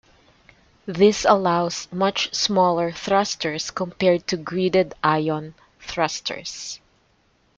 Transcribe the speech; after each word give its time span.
This 0.87 1.27
allows 1.29 1.87
much 1.91 2.33
smaller 2.33 2.91
thrusters 2.91 3.69
compared 3.69 4.25
to 4.29 4.37
gridded 4.37 4.93
ion 5.03 5.53
thrusters. 5.79 6.79